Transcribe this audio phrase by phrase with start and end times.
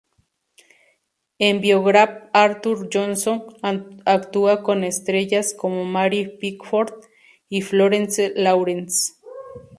[1.37, 3.55] En Biograph, Arthur Johnson
[4.03, 7.03] actuó con estrellas como Mary Pickford
[7.49, 9.13] y Florence Lawrence.